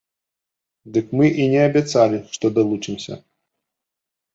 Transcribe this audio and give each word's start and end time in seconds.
Дык 0.95 1.13
мы 1.21 1.29
і 1.45 1.47
не 1.53 1.61
абяцалі, 1.69 2.25
што 2.35 2.45
далучымся. 2.59 3.13